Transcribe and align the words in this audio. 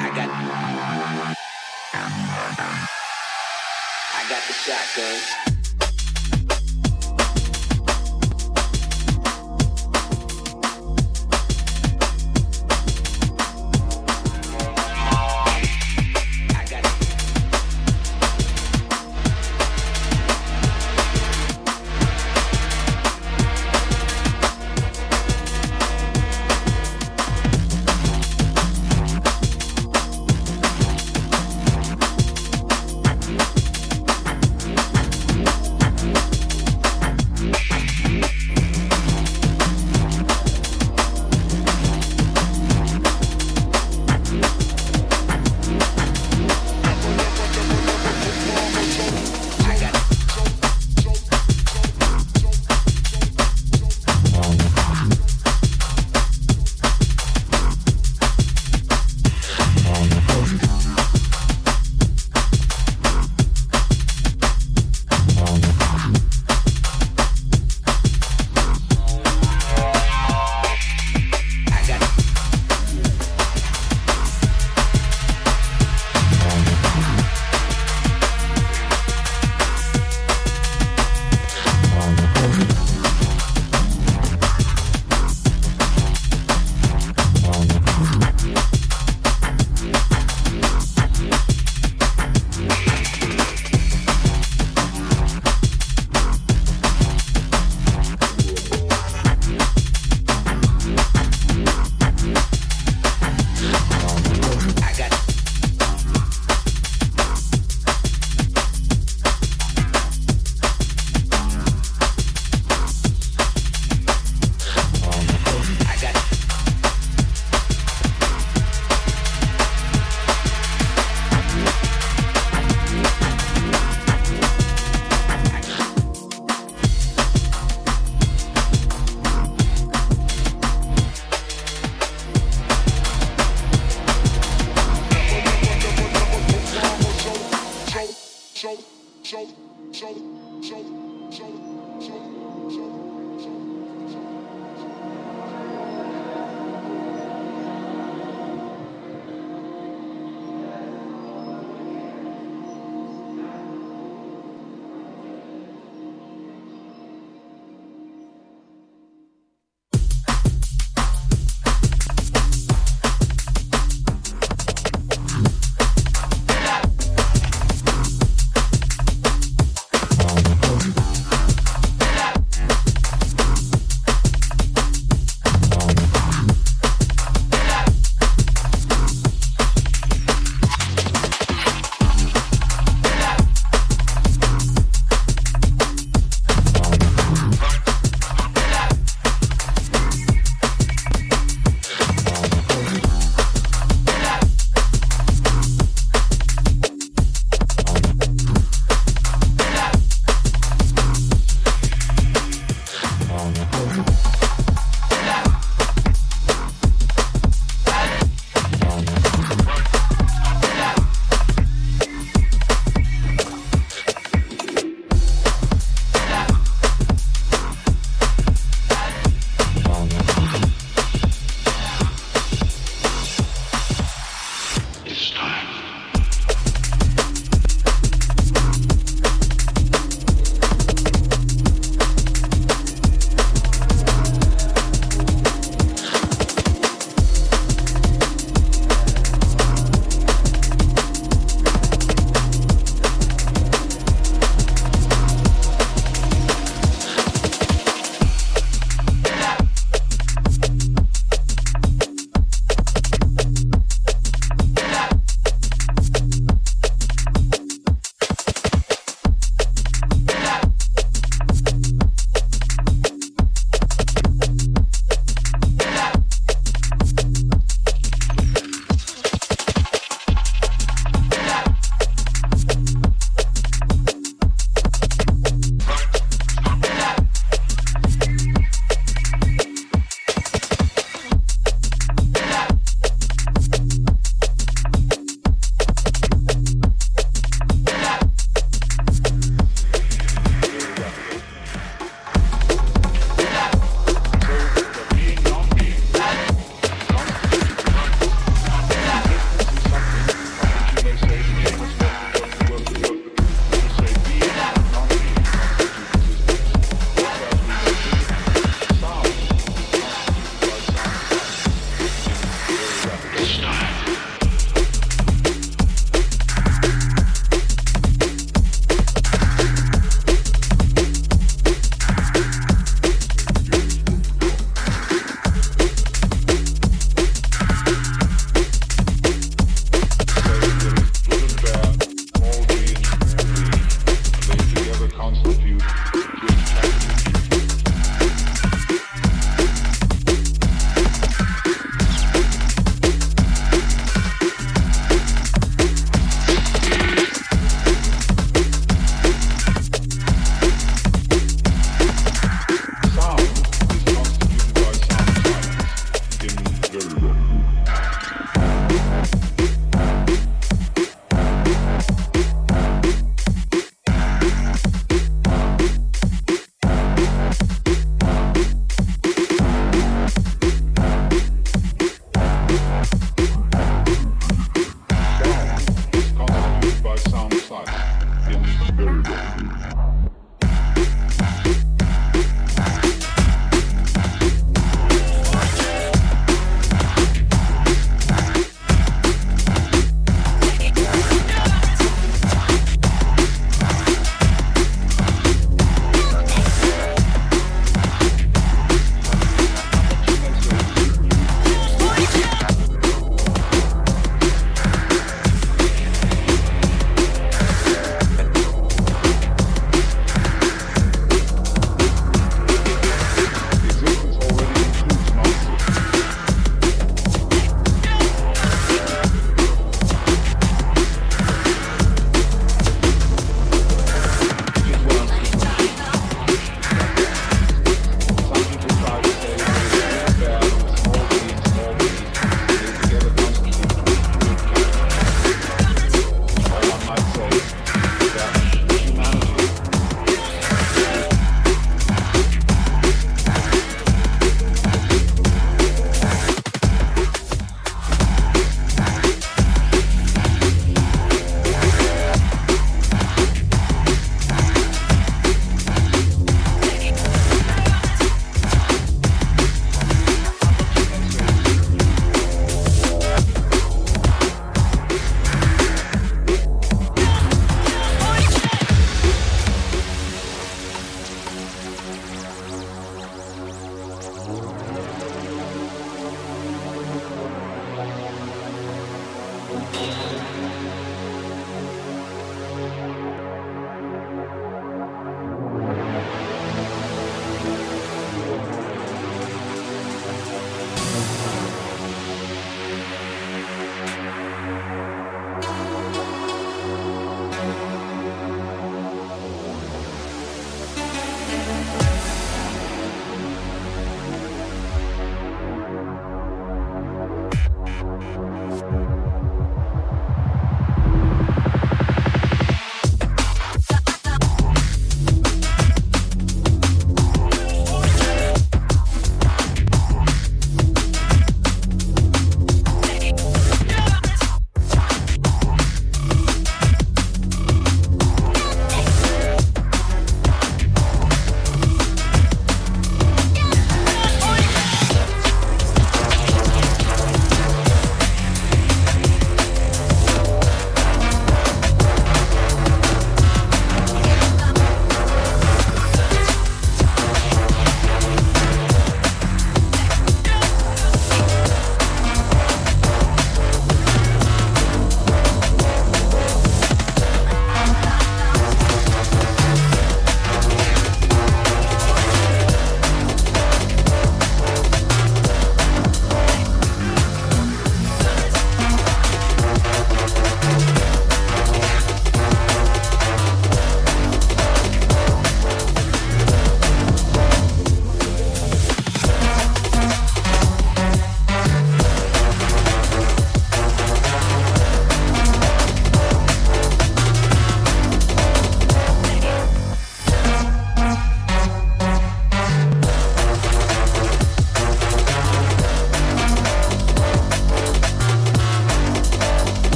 I 0.00 0.08
got 0.14 0.28
I 4.14 4.28
got 4.28 4.42
the 4.46 4.52
shotgun. 4.52 5.47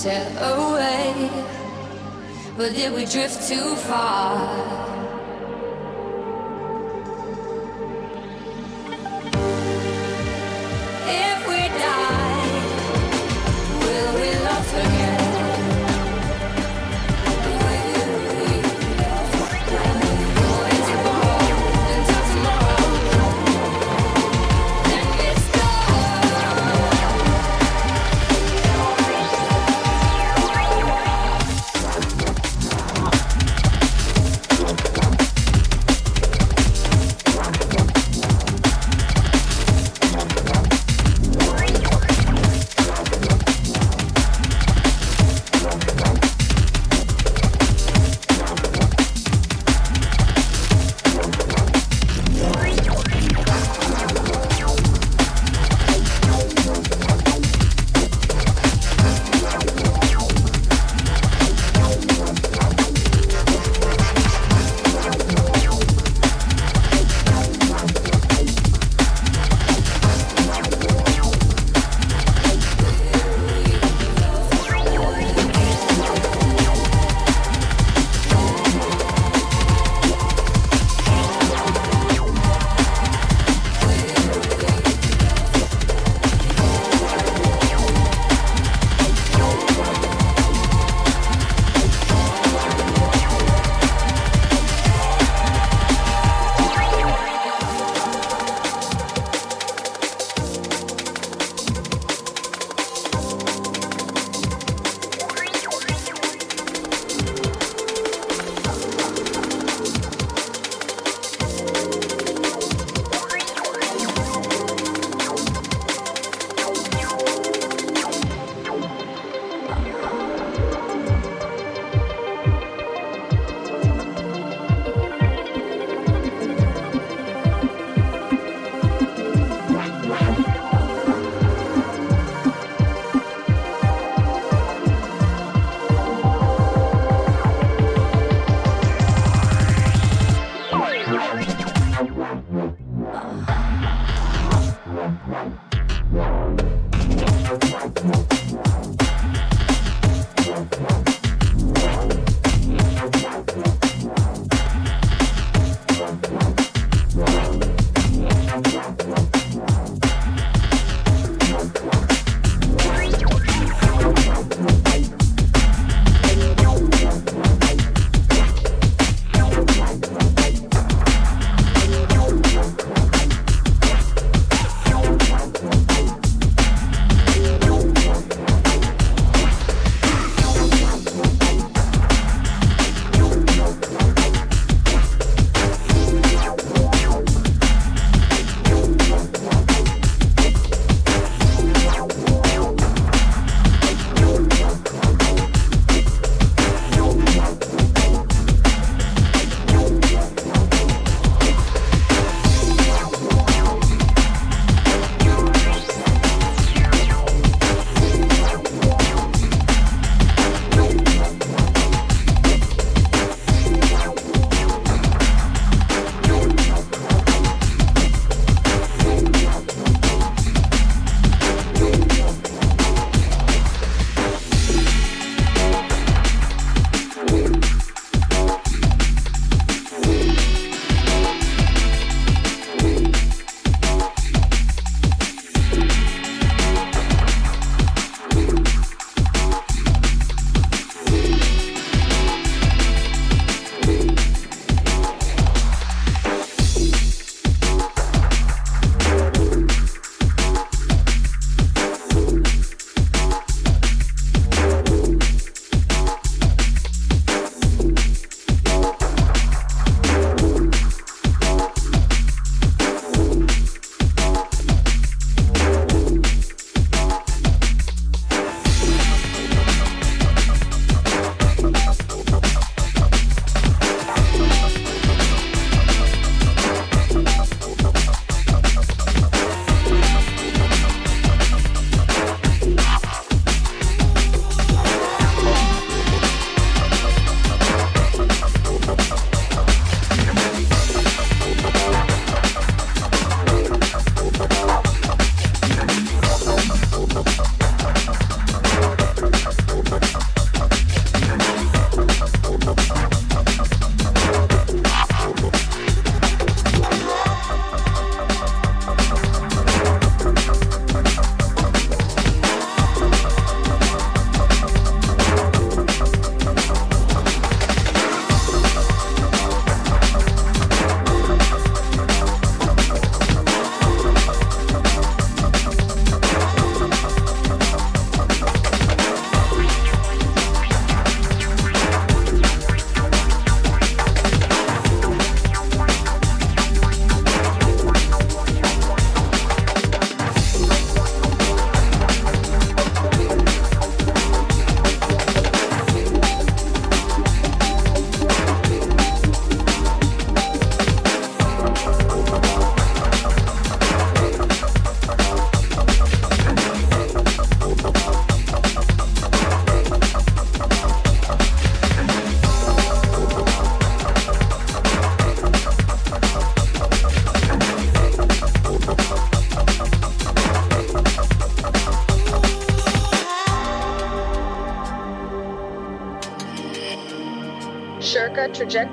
Sail 0.00 0.32
away, 0.38 1.30
but 2.56 2.72
did 2.72 2.94
we 2.94 3.04
drift 3.04 3.46
too 3.46 3.76
far? 3.76 4.89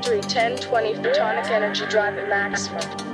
Shirka 0.07 0.21
trajectory 0.21 0.21
1020 0.21 0.93
photonic 0.95 1.51
energy 1.51 1.85
drive 1.87 2.17
at 2.17 2.29
maximum. 2.29 3.06